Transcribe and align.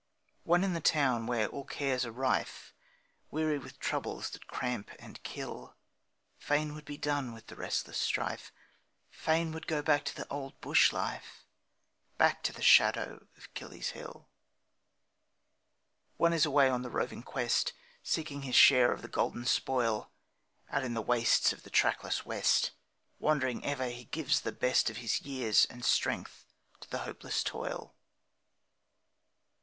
One 0.45 0.63
in 0.63 0.73
the 0.73 0.81
town 0.81 1.27
where 1.27 1.45
all 1.47 1.63
cares 1.63 2.07
are 2.07 2.11
rife, 2.11 2.73
Weary 3.29 3.59
with 3.59 3.77
troubles 3.77 4.31
that 4.31 4.47
cramp 4.47 4.89
and 4.97 5.21
kill, 5.21 5.75
Fain 6.39 6.73
would 6.73 6.85
be 6.85 6.97
done 6.97 7.33
with 7.35 7.45
the 7.45 7.55
restless 7.55 7.99
strife, 7.99 8.51
Fain 9.11 9.51
would 9.51 9.67
go 9.67 9.83
back 9.83 10.03
to 10.05 10.15
the 10.15 10.27
old 10.27 10.59
bush 10.59 10.91
life, 10.91 11.45
Back 12.17 12.41
to 12.45 12.51
the 12.51 12.63
shadow 12.63 13.27
of 13.37 13.53
Kiley's 13.53 13.89
Hill. 13.89 14.27
One 16.17 16.33
is 16.33 16.47
away 16.47 16.67
on 16.67 16.81
the 16.81 16.89
roving 16.89 17.21
quest, 17.21 17.73
Seeking 18.01 18.41
his 18.41 18.55
share 18.55 18.91
of 18.91 19.03
the 19.03 19.07
golden 19.07 19.45
spoil, 19.45 20.11
Out 20.71 20.83
in 20.83 20.95
the 20.95 21.03
wastes 21.03 21.53
of 21.53 21.61
the 21.61 21.69
trackless 21.69 22.25
west, 22.25 22.71
Wandering 23.19 23.63
ever 23.63 23.87
he 23.89 24.05
gives 24.05 24.41
the 24.41 24.51
best 24.51 24.89
Of 24.89 24.97
his 24.97 25.21
years 25.21 25.65
and 25.69 25.85
strength 25.85 26.47
to 26.79 26.89
the 26.89 27.05
hopeless 27.05 27.43
toil. 27.43 27.93